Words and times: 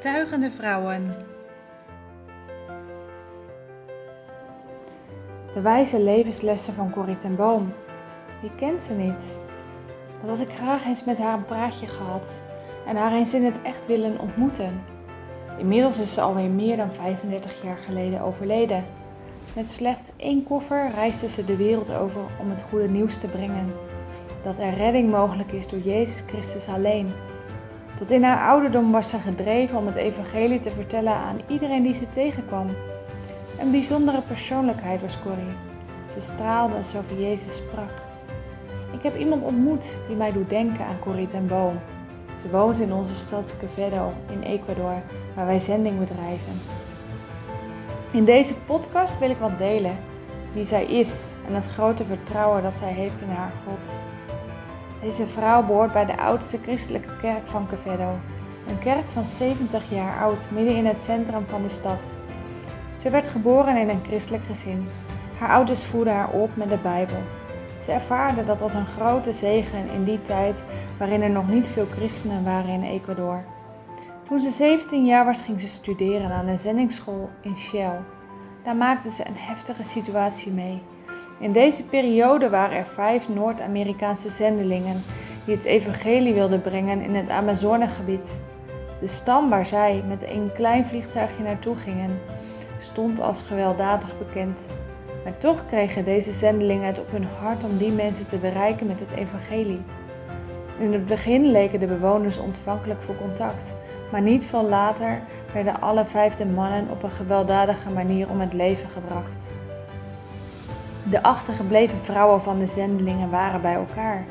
Getuigende 0.00 0.50
vrouwen. 0.50 1.14
De 5.52 5.60
wijze 5.60 6.02
levenslessen 6.02 6.74
van 6.74 6.90
Corrie 6.90 7.16
ten 7.16 7.36
Boom. 7.36 7.72
Wie 8.40 8.54
kent 8.54 8.82
ze 8.82 8.92
niet? 8.92 9.38
Dat 10.20 10.30
had 10.30 10.40
ik 10.40 10.54
graag 10.54 10.84
eens 10.84 11.04
met 11.04 11.18
haar 11.18 11.34
een 11.34 11.44
praatje 11.44 11.86
gehad 11.86 12.40
en 12.86 12.96
haar 12.96 13.12
eens 13.12 13.34
in 13.34 13.44
het 13.44 13.62
echt 13.62 13.86
willen 13.86 14.20
ontmoeten. 14.20 14.82
Inmiddels 15.58 15.98
is 15.98 16.14
ze 16.14 16.20
alweer 16.20 16.50
meer 16.50 16.76
dan 16.76 16.92
35 16.92 17.62
jaar 17.62 17.78
geleden 17.78 18.20
overleden. 18.20 18.84
Met 19.54 19.70
slechts 19.70 20.12
één 20.16 20.44
koffer 20.44 20.90
reisde 20.94 21.28
ze 21.28 21.44
de 21.44 21.56
wereld 21.56 21.92
over 21.92 22.20
om 22.38 22.50
het 22.50 22.62
goede 22.62 22.88
nieuws 22.88 23.16
te 23.16 23.28
brengen. 23.28 23.72
Dat 24.42 24.58
er 24.58 24.74
redding 24.74 25.10
mogelijk 25.10 25.52
is 25.52 25.68
door 25.68 25.80
Jezus 25.80 26.22
Christus 26.26 26.68
alleen. 26.68 27.12
Tot 28.00 28.10
in 28.10 28.22
haar 28.22 28.48
ouderdom 28.48 28.90
was 28.90 29.08
ze 29.08 29.18
gedreven 29.18 29.78
om 29.78 29.86
het 29.86 29.94
evangelie 29.94 30.60
te 30.60 30.70
vertellen 30.70 31.14
aan 31.14 31.40
iedereen 31.46 31.82
die 31.82 31.94
ze 31.94 32.10
tegenkwam. 32.10 32.66
Een 33.58 33.70
bijzondere 33.70 34.20
persoonlijkheid 34.20 35.00
was 35.00 35.18
Corrie. 35.22 35.56
Ze 36.12 36.20
straalde 36.20 36.76
als 36.76 36.88
ze 36.88 36.98
over 36.98 37.20
Jezus 37.20 37.56
sprak. 37.56 37.90
Ik 38.92 39.02
heb 39.02 39.16
iemand 39.16 39.42
ontmoet 39.42 40.00
die 40.06 40.16
mij 40.16 40.32
doet 40.32 40.48
denken 40.48 40.84
aan 40.84 40.98
Corrie 40.98 41.26
ten 41.26 41.46
Boom. 41.46 41.78
Ze 42.38 42.50
woont 42.50 42.80
in 42.80 42.92
onze 42.92 43.16
stad 43.16 43.54
Quevedo 43.58 44.12
in 44.30 44.42
Ecuador, 44.42 45.02
waar 45.34 45.46
wij 45.46 45.58
zending 45.58 45.98
bedrijven. 45.98 46.60
In 48.10 48.24
deze 48.24 48.54
podcast 48.54 49.18
wil 49.18 49.30
ik 49.30 49.38
wat 49.38 49.58
delen 49.58 49.96
wie 50.52 50.64
zij 50.64 50.84
is 50.84 51.32
en 51.46 51.54
het 51.54 51.66
grote 51.66 52.04
vertrouwen 52.04 52.62
dat 52.62 52.78
zij 52.78 52.92
heeft 52.92 53.20
in 53.20 53.28
haar 53.28 53.52
God. 53.66 54.00
Deze 55.02 55.26
vrouw 55.26 55.62
behoort 55.62 55.92
bij 55.92 56.04
de 56.04 56.16
oudste 56.18 56.58
christelijke 56.62 57.16
kerk 57.16 57.46
van 57.46 57.66
Quevedo, 57.66 58.18
een 58.68 58.78
kerk 58.78 59.08
van 59.12 59.26
70 59.26 59.90
jaar 59.90 60.22
oud 60.22 60.50
midden 60.50 60.76
in 60.76 60.86
het 60.86 61.02
centrum 61.02 61.46
van 61.46 61.62
de 61.62 61.68
stad. 61.68 62.16
Ze 62.94 63.10
werd 63.10 63.28
geboren 63.28 63.76
in 63.76 63.88
een 63.88 64.04
christelijk 64.04 64.44
gezin. 64.44 64.88
Haar 65.38 65.50
ouders 65.50 65.84
voeden 65.84 66.14
haar 66.14 66.30
op 66.30 66.56
met 66.56 66.70
de 66.70 66.78
Bijbel. 66.78 67.22
Ze 67.82 67.92
ervaarde 67.92 68.44
dat 68.44 68.62
als 68.62 68.74
een 68.74 68.86
grote 68.86 69.32
zegen 69.32 69.90
in 69.90 70.04
die 70.04 70.22
tijd 70.22 70.64
waarin 70.98 71.22
er 71.22 71.30
nog 71.30 71.48
niet 71.48 71.68
veel 71.68 71.86
christenen 71.90 72.44
waren 72.44 72.70
in 72.70 72.82
Ecuador. 72.82 73.44
Toen 74.22 74.40
ze 74.40 74.50
17 74.50 75.04
jaar 75.04 75.24
was, 75.24 75.42
ging 75.42 75.60
ze 75.60 75.68
studeren 75.68 76.30
aan 76.30 76.46
een 76.46 76.58
zendingsschool 76.58 77.30
in 77.40 77.56
Shell. 77.56 77.98
Daar 78.62 78.76
maakte 78.76 79.10
ze 79.10 79.26
een 79.26 79.36
heftige 79.36 79.82
situatie 79.82 80.52
mee. 80.52 80.82
In 81.38 81.52
deze 81.52 81.84
periode 81.84 82.50
waren 82.50 82.76
er 82.76 82.86
vijf 82.86 83.28
Noord-Amerikaanse 83.28 84.28
zendelingen 84.28 85.02
die 85.44 85.54
het 85.56 85.64
evangelie 85.64 86.34
wilden 86.34 86.60
brengen 86.60 87.00
in 87.00 87.14
het 87.14 87.28
Amazonegebied. 87.28 88.40
De 89.00 89.06
stam 89.06 89.48
waar 89.48 89.66
zij 89.66 90.02
met 90.08 90.22
een 90.22 90.50
klein 90.54 90.86
vliegtuigje 90.86 91.42
naartoe 91.42 91.76
gingen, 91.76 92.18
stond 92.78 93.20
als 93.20 93.42
gewelddadig 93.42 94.18
bekend. 94.18 94.66
Maar 95.24 95.38
toch 95.38 95.66
kregen 95.66 96.04
deze 96.04 96.32
zendelingen 96.32 96.86
het 96.86 96.98
op 96.98 97.10
hun 97.10 97.26
hart 97.40 97.64
om 97.64 97.76
die 97.76 97.92
mensen 97.92 98.28
te 98.28 98.36
bereiken 98.36 98.86
met 98.86 99.00
het 99.00 99.10
evangelie. 99.10 99.82
In 100.78 100.92
het 100.92 101.06
begin 101.06 101.50
leken 101.50 101.80
de 101.80 101.86
bewoners 101.86 102.38
ontvankelijk 102.38 103.02
voor 103.02 103.16
contact, 103.16 103.74
maar 104.10 104.22
niet 104.22 104.46
veel 104.46 104.68
later 104.68 105.20
werden 105.52 105.80
alle 105.80 106.06
vijfde 106.06 106.46
mannen 106.46 106.90
op 106.90 107.02
een 107.02 107.10
gewelddadige 107.10 107.90
manier 107.90 108.28
om 108.28 108.40
het 108.40 108.52
leven 108.52 108.88
gebracht. 108.88 109.52
De 111.02 111.22
achtergebleven 111.22 111.98
vrouwen 112.02 112.42
van 112.42 112.58
de 112.58 112.66
zendelingen 112.66 113.30
waren 113.30 113.60
bij 113.60 113.74
elkaar. 113.74 114.24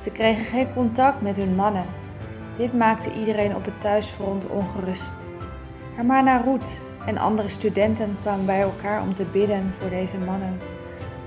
Ze 0.00 0.10
kregen 0.10 0.44
geen 0.44 0.72
contact 0.74 1.20
met 1.20 1.36
hun 1.36 1.54
mannen. 1.54 1.84
Dit 2.56 2.72
maakte 2.72 3.12
iedereen 3.12 3.56
op 3.56 3.64
het 3.64 3.80
thuisfront 3.80 4.46
ongerust. 4.46 5.14
Hermana 5.94 6.42
Roet 6.42 6.82
en 7.06 7.18
andere 7.18 7.48
studenten 7.48 8.16
kwamen 8.22 8.46
bij 8.46 8.60
elkaar 8.60 9.02
om 9.02 9.14
te 9.14 9.24
bidden 9.32 9.74
voor 9.78 9.90
deze 9.90 10.18
mannen. 10.18 10.58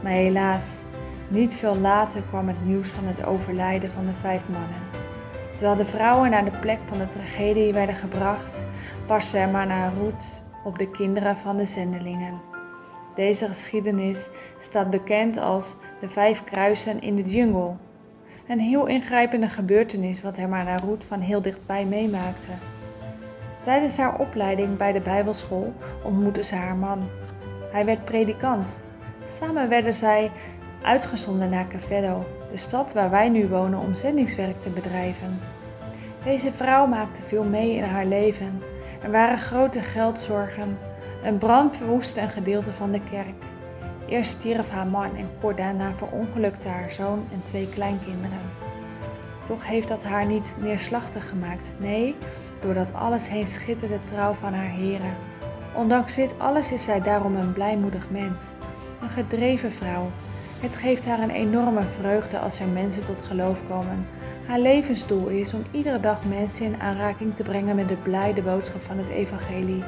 Maar 0.03 0.11
helaas, 0.11 0.81
niet 1.27 1.53
veel 1.53 1.75
later 1.75 2.21
kwam 2.29 2.47
het 2.47 2.65
nieuws 2.65 2.89
van 2.89 3.05
het 3.05 3.25
overlijden 3.25 3.91
van 3.91 4.05
de 4.05 4.13
vijf 4.13 4.41
mannen. 4.49 5.03
Terwijl 5.53 5.75
de 5.75 5.85
vrouwen 5.85 6.29
naar 6.29 6.45
de 6.45 6.57
plek 6.59 6.79
van 6.85 6.97
de 6.97 7.09
tragedie 7.09 7.73
werden 7.73 7.95
gebracht, 7.95 8.65
paste 9.05 9.37
Hermana 9.37 9.91
Roet 9.99 10.41
op 10.63 10.77
de 10.77 10.89
kinderen 10.89 11.37
van 11.37 11.57
de 11.57 11.65
zendelingen. 11.65 12.54
Deze 13.15 13.47
geschiedenis 13.47 14.29
staat 14.59 14.89
bekend 14.89 15.37
als 15.37 15.75
de 15.99 16.09
vijf 16.09 16.43
kruisen 16.43 17.01
in 17.01 17.15
de 17.15 17.23
jungle. 17.23 17.71
Een 18.47 18.59
heel 18.59 18.85
ingrijpende 18.85 19.47
gebeurtenis 19.47 20.21
wat 20.21 20.37
Hermana 20.37 20.77
Roet 20.77 21.03
van 21.03 21.19
heel 21.19 21.41
dichtbij 21.41 21.85
meemaakte. 21.85 22.51
Tijdens 23.63 23.97
haar 23.97 24.19
opleiding 24.19 24.77
bij 24.77 24.91
de 24.91 24.99
Bijbelschool 24.99 25.73
ontmoette 26.03 26.43
ze 26.43 26.55
haar 26.55 26.75
man. 26.75 27.07
Hij 27.71 27.85
werd 27.85 28.05
predikant. 28.05 28.83
Samen 29.25 29.69
werden 29.69 29.93
zij 29.93 30.31
uitgezonden 30.81 31.49
naar 31.49 31.67
Cavedo, 31.67 32.25
de 32.51 32.57
stad 32.57 32.93
waar 32.93 33.09
wij 33.09 33.29
nu 33.29 33.47
wonen 33.47 33.79
om 33.79 33.95
zendingswerk 33.95 34.61
te 34.61 34.69
bedrijven. 34.69 35.39
Deze 36.23 36.51
vrouw 36.51 36.87
maakte 36.87 37.21
veel 37.21 37.43
mee 37.43 37.75
in 37.75 37.83
haar 37.83 38.05
leven. 38.05 38.61
Er 39.01 39.11
waren 39.11 39.37
grote 39.37 39.79
geldzorgen. 39.79 40.77
Een 41.25 41.37
brand 41.37 41.77
verwoestte 41.77 42.21
een 42.21 42.29
gedeelte 42.29 42.71
van 42.71 42.91
de 42.91 43.01
kerk. 43.09 43.43
Eerst 44.07 44.31
stierf 44.31 44.69
haar 44.69 44.87
man 44.87 45.15
en 45.15 45.29
kort 45.41 45.57
daarna 45.57 45.93
verongelukte 45.95 46.67
haar 46.67 46.91
zoon 46.91 47.23
en 47.31 47.43
twee 47.43 47.69
kleinkinderen. 47.69 48.39
Toch 49.47 49.67
heeft 49.67 49.87
dat 49.87 50.03
haar 50.03 50.25
niet 50.25 50.53
neerslachtig 50.61 51.29
gemaakt. 51.29 51.71
Nee, 51.77 52.15
doordat 52.59 52.93
alles 52.93 53.29
heen 53.29 53.47
schitterde 53.47 53.99
trouw 54.05 54.33
van 54.33 54.53
haar 54.53 54.69
heren. 54.69 55.13
Ondanks 55.75 56.15
dit 56.15 56.31
alles 56.37 56.71
is 56.71 56.83
zij 56.83 57.01
daarom 57.01 57.35
een 57.35 57.53
blijmoedig 57.53 58.09
mens. 58.09 58.43
Een 59.01 59.09
gedreven 59.09 59.71
vrouw. 59.71 60.09
Het 60.59 60.75
geeft 60.75 61.05
haar 61.05 61.19
een 61.19 61.29
enorme 61.29 61.83
vreugde 61.99 62.39
als 62.39 62.59
er 62.59 62.67
mensen 62.67 63.05
tot 63.05 63.21
geloof 63.21 63.61
komen. 63.67 64.07
Haar 64.47 64.59
levensdoel 64.59 65.27
is 65.27 65.53
om 65.53 65.63
iedere 65.71 65.99
dag 65.99 66.25
mensen 66.25 66.65
in 66.65 66.81
aanraking 66.81 67.35
te 67.35 67.43
brengen 67.43 67.75
met 67.75 67.87
de 67.87 67.95
blijde 67.95 68.41
boodschap 68.41 68.81
van 68.81 68.97
het 68.97 69.09
evangelie. 69.09 69.83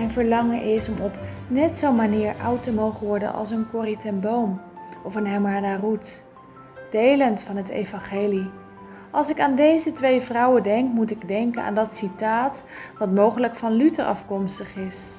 Mijn 0.00 0.12
verlangen 0.12 0.62
is 0.62 0.88
om 0.88 1.00
op 1.00 1.12
net 1.48 1.78
zo'n 1.78 1.96
manier 1.96 2.34
oud 2.44 2.62
te 2.62 2.72
mogen 2.72 3.06
worden 3.06 3.32
als 3.32 3.50
een 3.50 3.70
Corrie 3.70 3.96
ten 3.96 4.20
Boom 4.20 4.60
of 5.04 5.14
een 5.14 5.26
Hermana 5.26 5.76
Roet. 5.76 6.24
Delend 6.90 7.40
van 7.40 7.56
het 7.56 7.68
evangelie. 7.68 8.50
Als 9.10 9.30
ik 9.30 9.40
aan 9.40 9.56
deze 9.56 9.92
twee 9.92 10.20
vrouwen 10.20 10.62
denk, 10.62 10.92
moet 10.92 11.10
ik 11.10 11.28
denken 11.28 11.62
aan 11.62 11.74
dat 11.74 11.94
citaat 11.94 12.62
wat 12.98 13.10
mogelijk 13.10 13.56
van 13.56 13.72
Luther 13.72 14.04
afkomstig 14.04 14.76
is. 14.76 15.10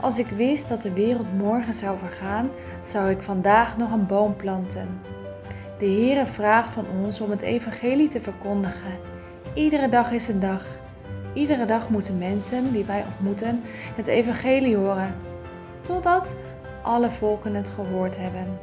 Als 0.00 0.18
ik 0.18 0.28
wist 0.28 0.68
dat 0.68 0.82
de 0.82 0.92
wereld 0.92 1.38
morgen 1.38 1.74
zou 1.74 1.98
vergaan, 1.98 2.50
zou 2.84 3.10
ik 3.10 3.22
vandaag 3.22 3.76
nog 3.76 3.92
een 3.92 4.06
boom 4.06 4.36
planten. 4.36 5.00
De 5.78 5.86
Heere 5.86 6.26
vraagt 6.26 6.74
van 6.74 6.84
ons 7.04 7.20
om 7.20 7.30
het 7.30 7.42
evangelie 7.42 8.08
te 8.08 8.20
verkondigen. 8.20 8.98
Iedere 9.54 9.88
dag 9.88 10.12
is 10.12 10.28
een 10.28 10.40
dag. 10.40 10.64
Iedere 11.38 11.66
dag 11.66 11.88
moeten 11.88 12.18
mensen 12.18 12.72
die 12.72 12.84
wij 12.84 13.04
ontmoeten 13.06 13.62
het 13.96 14.06
evangelie 14.06 14.76
horen, 14.76 15.14
totdat 15.80 16.34
alle 16.82 17.10
volken 17.10 17.54
het 17.54 17.70
gehoord 17.70 18.16
hebben. 18.16 18.58